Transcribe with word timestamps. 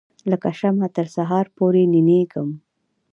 لکه 0.31 0.49
شمعه 0.59 0.87
تر 0.95 1.07
سهار 1.15 1.45
پوري 1.55 1.83
ننیږم 1.93 2.49